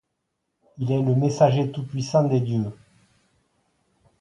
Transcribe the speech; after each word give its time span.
Il 0.79 0.91
est 0.91 0.99
le 1.03 1.13
messager 1.13 1.71
tout 1.71 1.85
puissant 1.85 2.23
des 2.23 2.39
dieux. 2.39 2.73